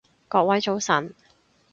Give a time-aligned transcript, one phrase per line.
[0.29, 1.13] 各位早晨